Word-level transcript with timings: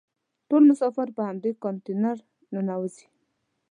ټول 0.49 0.61
مسافر 0.69 1.07
په 1.17 1.21
همدې 1.27 1.51
کانتینر 1.63 2.17
ننوزي. 2.53 3.05